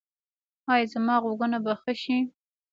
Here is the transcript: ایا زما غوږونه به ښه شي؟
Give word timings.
ایا 0.71 0.89
زما 0.93 1.15
غوږونه 1.23 1.57
به 1.65 1.73
ښه 1.81 1.93
شي؟ 2.01 2.17